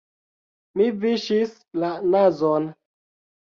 Mi 0.79 0.87
viŝis 1.03 1.53
la 1.85 1.93
nazon. 2.17 2.67